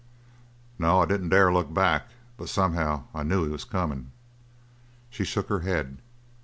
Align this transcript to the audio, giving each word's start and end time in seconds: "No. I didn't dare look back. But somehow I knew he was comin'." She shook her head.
"No. 0.79 0.99
I 0.99 1.05
didn't 1.05 1.29
dare 1.29 1.53
look 1.53 1.75
back. 1.75 2.09
But 2.35 2.49
somehow 2.49 3.03
I 3.13 3.21
knew 3.21 3.43
he 3.45 3.51
was 3.51 3.63
comin'." 3.65 4.09
She 5.11 5.23
shook 5.23 5.47
her 5.49 5.59
head. 5.59 5.99